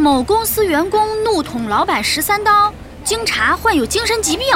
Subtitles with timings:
[0.00, 2.72] 某公司员工怒捅老板十三刀，
[3.04, 4.46] 经查患有精神疾病。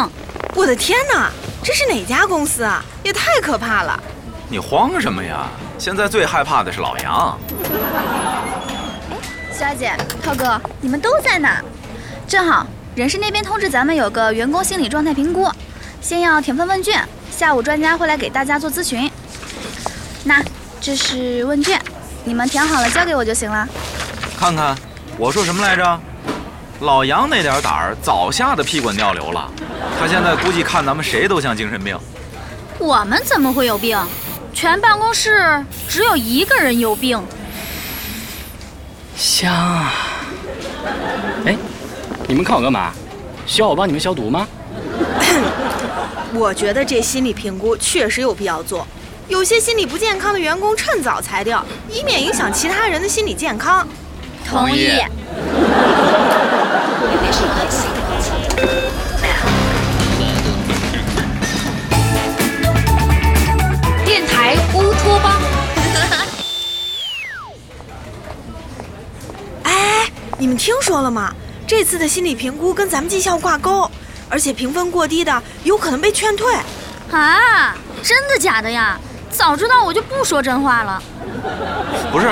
[0.54, 1.30] 我的天哪，
[1.62, 2.82] 这是哪家公司啊？
[3.02, 4.02] 也太可怕了！
[4.48, 5.46] 你慌什么呀？
[5.78, 7.38] 现在最害怕的是老杨。
[7.62, 9.16] 哎
[9.52, 11.46] 小姐、涛哥，你们都在呢。
[12.26, 15.46] 正好，人事那边通知咱们有个员工心理状态评估，
[16.00, 19.10] 先要填份问卷，下午专家会来给大家做咨询。
[20.24, 20.42] 那
[20.80, 21.78] 这是问卷，
[22.24, 23.68] 你们填好了交给我就行了。
[24.38, 24.74] 看看，
[25.16, 26.00] 我说什么来着？
[26.80, 29.50] 老杨那点胆儿早吓得屁滚尿流了，
[29.98, 31.96] 他现在估计看咱们谁都像精神病。
[32.78, 33.98] 我们怎么会有病？
[34.52, 37.22] 全办公室只有一个人有病。
[39.16, 39.92] 香啊！
[41.46, 41.56] 哎，
[42.26, 42.92] 你们看我干嘛？
[43.46, 44.46] 需要我帮你们消毒吗？
[46.34, 48.86] 我觉得这心理评估确实有必要做。
[49.28, 53.86] 有些心理不健康的员工趁早裁掉，以免影响其他人的心理健康。
[54.46, 55.00] 同意。
[64.04, 65.40] 电台乌托邦。
[69.64, 71.32] 哎，你们听说了吗？
[71.66, 73.90] 这次的心理评估跟咱们绩效挂钩，
[74.28, 76.54] 而且评分过低的有可能被劝退。
[77.10, 78.98] 啊，真的假的呀？
[79.30, 81.02] 早知道我就不说真话了。
[82.12, 82.30] 不是，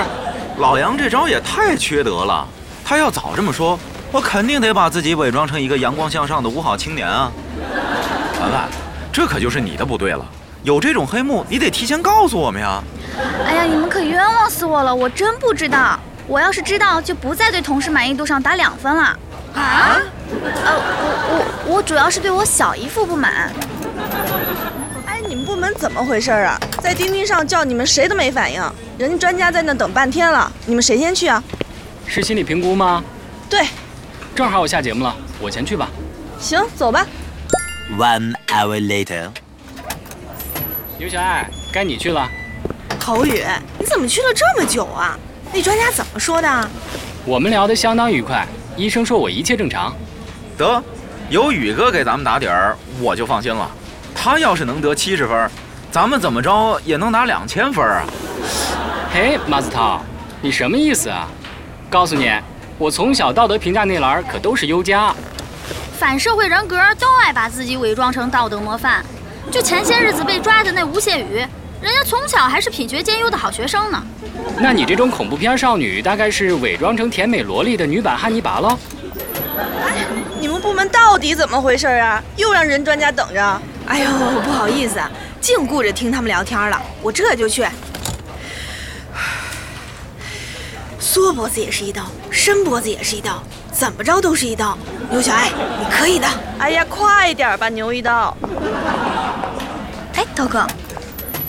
[0.57, 2.47] 老杨这招也太缺德了。
[2.85, 3.79] 他要早这么说，
[4.11, 7.31] 我肯定得把自己伪装成一个阳光向上的五好青年啊。
[8.39, 8.69] 凡凡，
[9.11, 10.25] 这可就是你的不对了。
[10.63, 12.81] 有这种黑幕，你得提前告诉我们呀。
[13.45, 14.93] 哎呀，你们可冤枉死我了！
[14.93, 15.99] 我真不知道。
[16.27, 19.03] 我要是知道，就不再对同事满意度上打两分了。
[19.55, 19.99] 啊？
[20.65, 23.51] 呃，我我我主要是对我小姨夫不满。
[25.05, 26.59] 哎你们部门怎么回事啊？
[26.83, 28.61] 在钉钉上叫你们谁都没反应，
[28.97, 30.51] 人家专家在那等半天了。
[30.65, 31.41] 你们谁先去啊？
[32.05, 33.01] 是心理评估吗？
[33.49, 33.65] 对，
[34.35, 35.87] 正好我下节目了，我先去吧。
[36.41, 37.07] 行，走吧。
[37.97, 39.29] One hour later，
[40.99, 42.29] 牛小爱，该你去了。
[42.99, 43.41] 口语，
[43.79, 45.17] 你怎么去了这么久啊？
[45.53, 46.69] 那专家怎么说的？
[47.23, 48.45] 我们聊得相当愉快，
[48.75, 49.95] 医生说我一切正常。
[50.57, 50.83] 得，
[51.29, 53.71] 有宇哥给咱们打底儿，我就放心了。
[54.13, 55.49] 他要是能得七十分，
[55.93, 58.03] 咱们怎么着也能拿两千分啊！
[59.13, 60.01] 嘿，马子涛，
[60.41, 61.27] 你什么意思啊？
[61.87, 62.31] 告诉你，
[62.79, 65.13] 我从小道德评价那栏可都是优加。
[65.99, 69.05] 反社会人格都爱把自己伪装成道德模范，
[69.51, 71.35] 就前些日子被抓的那吴谢宇，
[71.79, 74.03] 人家从小还是品学兼优的好学生呢。
[74.57, 78.75] 那你这种恐怖片少女，大概是伪装成甜美萝莉的女版汉尼拔喽？
[79.85, 80.07] 哎，
[80.39, 82.19] 你们部门到底怎么回事啊？
[82.35, 83.61] 又让人专家等着。
[83.85, 84.09] 哎呦，
[84.43, 84.99] 不好意思，
[85.43, 87.67] 净顾着听他们聊天了，我这就去。
[90.97, 94.77] 缩脖子也是一刀，伸脖子也是一刀，怎么着都是一刀。
[95.11, 96.25] 牛小爱，你可以的。
[96.59, 98.35] 哎呀，快点吧，牛一刀。
[100.15, 100.65] 哎，涛哥，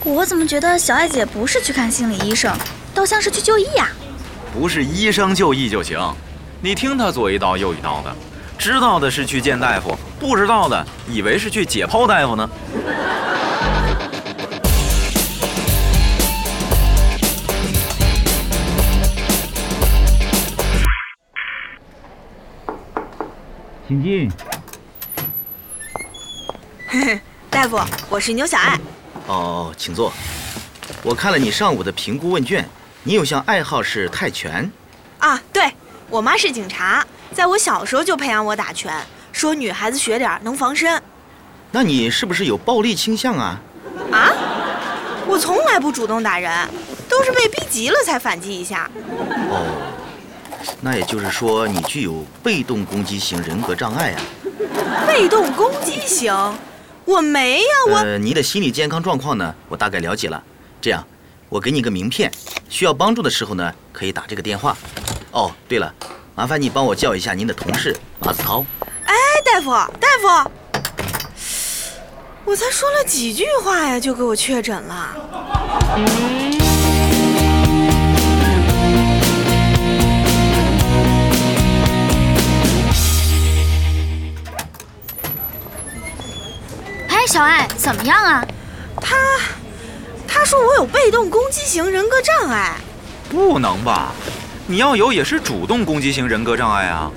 [0.03, 2.53] 我怎么觉得小爱姐不是去看心理医生，
[2.93, 3.89] 倒像是去就医呀？
[4.53, 5.97] 不是医生就医就行，
[6.61, 8.13] 你听他左一刀右一刀的。
[8.59, 12.51] 知道的是去见大夫，不知道的以为是去解剖大夫呢。
[23.87, 24.31] 请进。
[26.89, 27.79] 嘿嘿，大夫，
[28.09, 28.81] 我是牛小爱。
[29.27, 30.11] 哦，请坐。
[31.03, 32.67] 我看了你上午的评估问卷，
[33.03, 34.71] 你有项爱好是泰拳。
[35.19, 35.71] 啊，对，
[36.09, 37.05] 我妈是警察。
[37.33, 41.03] 在我小时候就培养我打拳，说女孩子学点能防身。
[41.71, 43.61] 那你是不是有暴力倾向啊？
[44.11, 44.33] 啊？
[45.27, 46.51] 我从来不主动打人，
[47.07, 48.91] 都是被逼急了才反击一下。
[49.51, 49.67] 哦，
[50.81, 54.21] 那也就是说你具有被动攻击型人格障碍啊？
[55.07, 56.35] 被动攻击型？
[57.05, 57.97] 我没呀，我……
[57.97, 59.55] 呃，你的心理健康状况呢？
[59.69, 60.43] 我大概了解了。
[60.81, 61.07] 这样，
[61.49, 62.31] 我给你个名片，
[62.69, 64.77] 需要帮助的时候呢，可以打这个电话。
[65.31, 65.93] 哦，对了。
[66.35, 68.65] 麻烦你帮我叫一下您的同事马子涛。
[69.05, 69.15] 哎，
[69.45, 69.71] 大夫，
[70.01, 70.51] 大夫，
[72.45, 76.44] 我才说了几句话呀，就给我确诊了。
[87.25, 88.45] 哎，小爱，怎么样啊？
[89.01, 89.17] 他，
[90.29, 92.75] 他说我有被动攻击型人格障碍。
[93.31, 94.13] 不能吧？
[94.67, 97.11] 你要有也是主动攻击型人格障碍啊！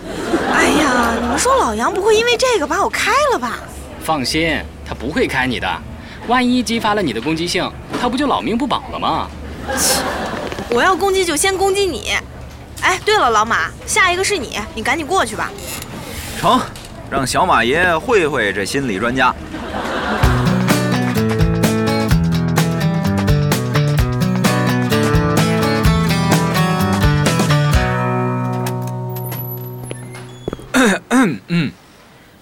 [0.54, 3.60] 哎呀，你们说老杨不会因为这个把我开了吧？
[4.02, 5.68] 放心，他不会开你的。
[6.28, 7.70] 万一激发了你的攻击性，
[8.02, 9.28] 他不就老命不保了吗？
[10.70, 12.12] 我要攻击就先攻击你！
[12.12, 15.52] 哎哎，对了，老马，下一个是你，你赶紧过去吧。
[16.40, 16.62] 成，
[17.10, 19.36] 让小马爷会会这心理专家。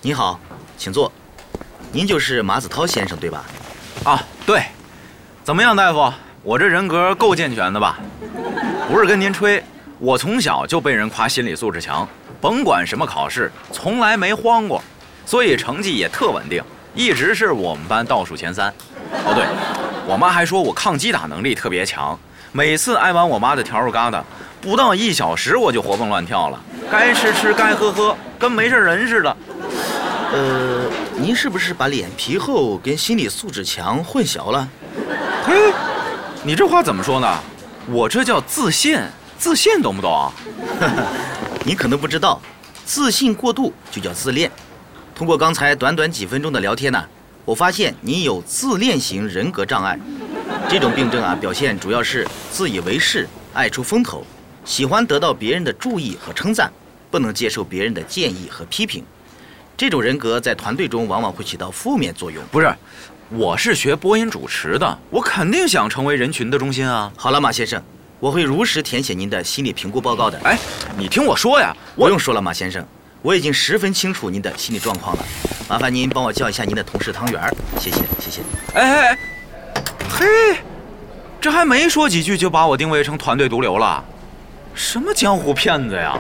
[0.06, 0.40] 你好，
[0.78, 1.12] 请坐。
[1.92, 3.44] 您就是马子涛先生对吧？
[4.04, 4.62] 啊，对。
[5.44, 6.14] 怎么样，大夫？
[6.44, 7.98] 我这人格够健全的吧？
[8.88, 9.64] 不是跟您吹，
[9.98, 12.08] 我从小就被人夸心理素质强，
[12.40, 14.80] 甭管什么考试，从来没慌过，
[15.26, 16.64] 所以成绩也特稳定，
[16.94, 18.72] 一直是我们班倒数前三。
[19.26, 19.44] 哦，对，
[20.06, 22.16] 我妈还说我抗击打能力特别强，
[22.52, 24.22] 每次挨完我妈的笤帚疙瘩，
[24.62, 26.62] 不到一小时我就活蹦乱跳了，
[26.92, 29.36] 该吃吃，该喝喝，跟没事人似的。
[30.34, 30.86] 呃，
[31.18, 34.68] 您是不是把脸皮厚跟心理素质强混淆了？
[35.46, 35.72] 嘿，
[36.44, 37.40] 你这话怎么说呢？
[37.88, 39.00] 我这叫自信，
[39.38, 40.32] 自信懂不懂？
[41.64, 42.42] 你可能不知道，
[42.86, 44.52] 自信过度就叫自恋。
[45.14, 47.06] 通过刚才短短几分钟的聊天呢，
[47.46, 49.98] 我发现你有自恋型人格障碍。
[50.68, 54.26] 这种病症啊，表现主要是自以为是、爱出风头，
[54.66, 56.72] 喜欢得到别人的注意和称赞，
[57.10, 59.04] 不能接受别人的建议和批评。
[59.78, 62.44] 这种人格在团队中往往会起到负面作用。
[62.52, 62.74] 不是。
[63.30, 67.12] 我是学播音主持的，我肯定想成为人群的中心啊！
[67.18, 67.82] 好了，马先生，
[68.20, 70.40] 我会如实填写您的心理评估报告的。
[70.44, 70.56] 哎，
[70.96, 72.86] 你听我说呀，不用说了，马先生，
[73.24, 75.26] 我已经十分清楚您的心理状况了。
[75.68, 78.42] 麻烦您帮我叫一下您的同事汤圆儿，谢谢，谢谢。
[78.76, 79.18] 哎哎哎，
[80.08, 80.26] 嘿，
[81.42, 84.06] 这还没说几句就把我定位成团队毒瘤了，
[84.76, 86.16] 什么江湖骗子呀！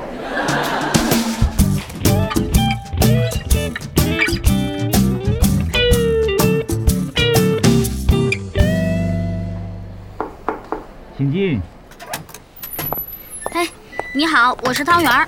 [11.17, 11.62] 请进。
[13.53, 13.65] 哎，
[14.13, 15.25] 你好，我是汤圆儿。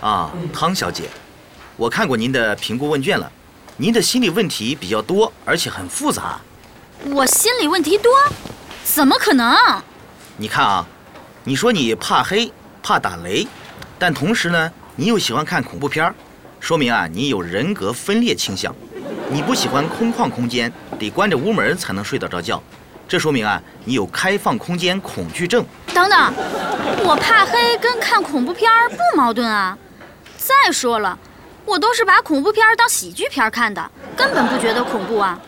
[0.00, 1.08] 啊，汤小姐，
[1.76, 3.30] 我看过您的评估问卷了，
[3.76, 6.40] 您的心理问题比较多，而且很复杂。
[7.06, 8.12] 我心理问题多？
[8.84, 9.56] 怎么可能？
[10.36, 10.86] 你看啊，
[11.42, 13.44] 你说你怕黑、怕打雷，
[13.98, 16.14] 但同时呢，你又喜欢看恐怖片儿，
[16.60, 18.72] 说明啊，你有人格分裂倾向。
[19.30, 22.62] 你不喜欢空旷空间，得关着屋门才能睡得着觉。
[23.06, 25.64] 这说明啊，你有开放空间恐惧症。
[25.92, 26.32] 等等，
[27.04, 29.76] 我怕黑跟看恐怖片不矛盾啊。
[30.36, 31.18] 再说了，
[31.64, 35.38] 我都是把恐怖片当喜剧片看的，根本不觉得恐怖啊。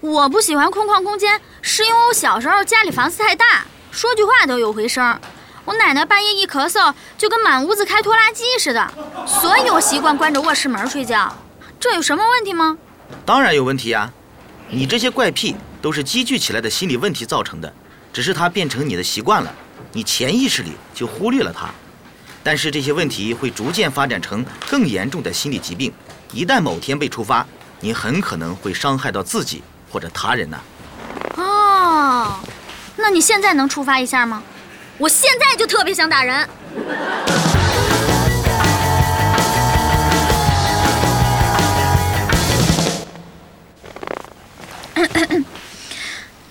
[0.00, 5.18] 我不喜欢空旷空间，是因为我小时候家里房子太大，说句话都有回声。
[5.64, 8.88] 我奶奶半夜一咳嗽，就跟满屋子开拖拉机似的，
[9.26, 11.34] 所以我习惯关着卧室门睡觉。
[11.80, 12.78] 这有什么问题吗？
[13.24, 14.12] 当然有问题啊，
[14.68, 15.56] 你这些怪癖。
[15.86, 17.72] 都是积聚起来的心理问题造成的，
[18.12, 19.54] 只是它变成你的习惯了，
[19.92, 21.68] 你潜意识里就忽略了它。
[22.42, 25.92] 但是这些问题会逐渐发展成更严重的心理疾病，
[26.32, 27.46] 一旦某天被触发，
[27.78, 30.58] 你很可能会伤害到自己或者他人呢。
[31.36, 32.36] 哦，
[32.96, 34.42] 那你现在能触发一下吗？
[34.98, 36.48] 我现在就特别想打人。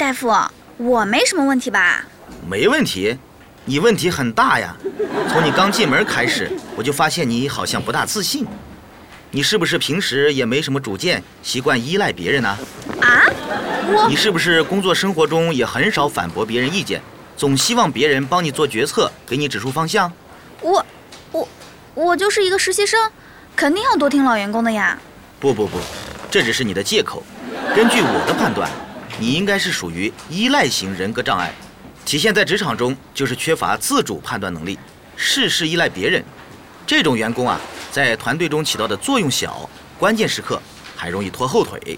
[0.06, 0.32] 大夫，
[0.78, 2.06] 我没什么问题吧？
[2.48, 3.18] 没问题，
[3.66, 4.78] 你问题很大呀。
[5.28, 8.46] 从你刚进门开始，我就发现你好像不大自信。
[9.32, 12.56] 你是不是平时也没什么主见，习惯依赖别人呢？
[13.02, 13.26] 啊？
[13.92, 14.06] 我？
[14.08, 17.02] 你是不是工作生活中也很少反驳别人意见，
[17.36, 20.14] 总希望别人帮你做决策，给你指出方向？
[20.62, 20.86] 我，
[21.32, 21.48] 我，
[21.96, 23.10] 我就是一个实习生，
[23.56, 25.00] 肯定要多听老员工的呀。
[25.40, 25.80] 不不不，
[26.30, 27.24] 这只是你的借口。
[27.76, 28.70] 根据我的判断。
[29.18, 31.54] 你应该是属于依赖型人格障碍，
[32.06, 34.78] 体现在职场中就是缺乏自主判断能力，
[35.16, 36.24] 事事依赖别人。
[36.86, 37.60] 这种员工啊，
[37.92, 40.62] 在团队中起到的作用小，关键时刻
[40.96, 41.98] 还容易拖后腿。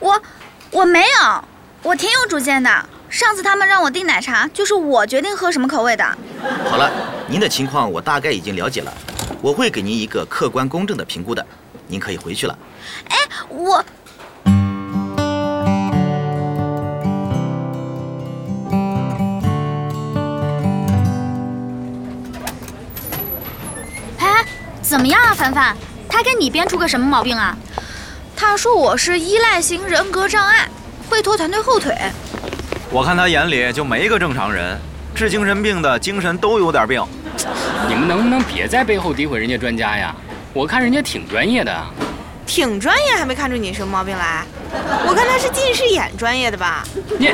[0.00, 0.20] 我
[0.70, 1.44] 我没有，
[1.82, 2.88] 我挺有主见的。
[3.10, 6.04] 上次他们让我订奶茶，就是我决定喝什么口味的。
[6.64, 6.90] 好了，
[7.28, 8.92] 您的情况我大概已经了解了，
[9.40, 11.46] 我会给您一个客观公正的评估的，
[11.86, 12.58] 您可以回去了。
[13.10, 13.16] 哎，
[13.50, 13.84] 我。
[24.84, 25.74] 怎么样啊，凡凡？
[26.06, 27.56] 他给你编出个什么毛病啊？
[28.36, 30.68] 他说我是依赖型人格障碍，
[31.08, 31.96] 会拖团队后腿。
[32.90, 34.78] 我看他眼里就没个正常人，
[35.14, 37.02] 治精神病的精神都有点病。
[37.88, 40.14] 你们能不能别在背后诋毁人家专家呀？
[40.52, 41.74] 我看人家挺专业的。
[42.44, 44.44] 挺专业还没看出你什么毛病来？
[45.08, 46.84] 我看他是近视眼专业的吧？
[47.18, 47.30] 你，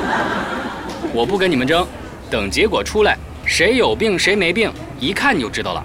[1.12, 1.84] 我不跟你们争，
[2.30, 5.84] 等结果出来，谁有病谁没病，一看你就知道了。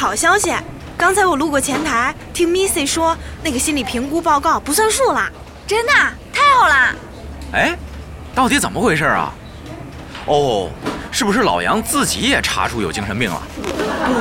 [0.00, 0.50] 好消息，
[0.96, 5.28] 刚才我路过前台，听 Missy 说那个心理评估报告不算数啦。
[5.66, 5.92] 真的
[6.32, 6.94] 太好啦！
[7.52, 7.76] 哎，
[8.34, 9.30] 到底怎么回事啊？
[10.24, 10.70] 哦，
[11.12, 13.42] 是不是老杨自己也查出有精神病了？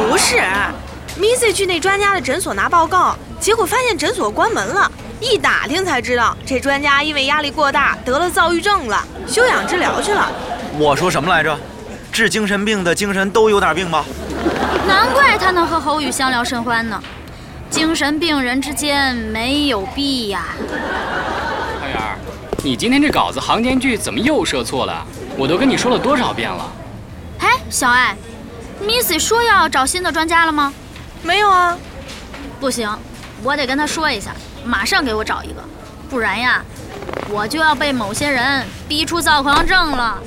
[0.09, 0.41] 不是
[1.17, 4.91] ，Missy 去那专家的诊所拿报告，结果发现诊所关门了。
[5.21, 10.29] 一打听才知道，这专家因为压力过大得了躁郁症了，休养治疗去了。
[10.77, 11.57] 我说什么来着？
[12.11, 14.03] 治精神病的精神都有点病吧？
[14.87, 17.01] 难怪他能和侯宇相聊甚欢呢。
[17.69, 20.45] 精神病人之间没有弊呀。
[21.79, 21.97] 浩源，
[22.63, 25.05] 你今天这稿子行间距怎么又设错了？
[25.37, 26.71] 我都跟你说了多少遍了？
[27.39, 28.15] 哎，小艾
[28.83, 30.73] ，Missy 说要找新的专家了吗？
[31.21, 31.77] 没有啊。
[32.59, 32.89] 不行，
[33.43, 34.31] 我得跟他说一下，
[34.65, 35.63] 马上给我找一个，
[36.09, 36.63] 不然呀，
[37.29, 40.17] 我就要被某些人逼出躁狂症了。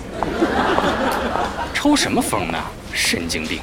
[1.74, 2.58] 抽什么风呢？
[2.92, 3.60] 神经病！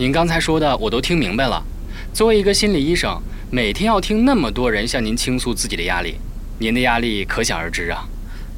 [0.00, 1.62] 您刚才说的我都听明白了。
[2.14, 6.14] 作为一个心理医生，每天要听那么多人向您倾诉自己的压力，
[6.58, 8.08] 您的压力可想而知啊。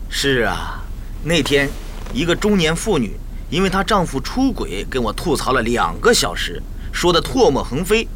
[0.09, 0.81] 是啊，
[1.25, 1.69] 那天
[2.15, 3.17] 一个中年妇女
[3.51, 8.07] 因为她丈夫出轨跟我吐槽了两个小时，说的唾沫横飞，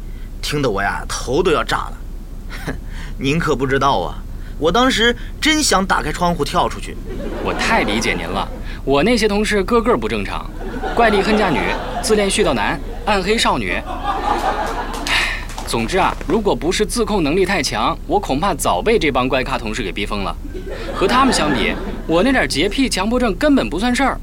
[0.41, 1.97] 听得我呀头都要炸了。
[2.65, 2.73] 哼，
[3.19, 4.23] 您可不知道啊，
[4.59, 6.95] 我当时真想打开窗户跳出去。
[7.43, 8.47] 我太理解您了，
[8.83, 10.49] 我那些同事个个不正常，
[10.95, 11.59] 怪力恨嫁女、
[12.01, 13.71] 自恋絮叨男、暗黑少女。
[15.07, 20.35] 唉，总之啊，如果不是自控能力太强，我恐怕早被这帮怪咖同事给逼疯了。
[20.95, 21.73] 和他们相比，
[22.07, 24.19] 我那点洁癖、强迫症根本不算事儿。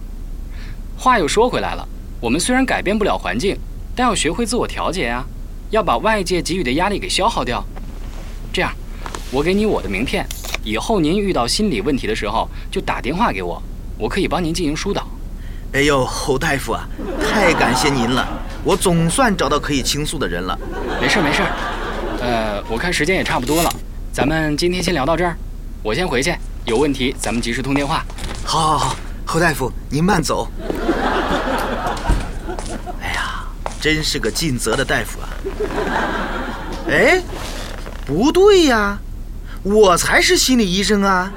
[0.97, 1.87] 话又说回来了，
[2.21, 3.57] 我们虽然改变不了环境，
[3.95, 5.25] 但要学会自我调节呀，
[5.71, 7.65] 要把外界给予的压力给消耗掉。
[8.53, 8.73] 这样，
[9.35, 10.25] 我给你我的名片。
[10.63, 13.61] 以后您遇到心理问题的时候，就打电话给我，
[13.99, 15.05] 我可以帮您进行疏导。
[15.73, 16.89] 哎呦，侯大夫啊，
[17.21, 18.25] 太感谢您了，
[18.63, 20.57] 我总算找到可以倾诉的人了。
[21.03, 21.43] 没事没事，
[22.21, 23.71] 呃，我看时间也差不多了，
[24.13, 25.37] 咱们今天先聊到这儿，
[25.83, 26.33] 我先回去，
[26.65, 28.07] 有问题咱们及时通电话。
[28.45, 30.49] 好，好，好，侯大夫您慢走。
[33.03, 33.45] 哎呀，
[33.81, 35.29] 真是个尽责的大夫啊。
[36.89, 37.21] 哎，
[38.07, 38.97] 不对呀。
[39.65, 41.33] 我才是心理医生啊！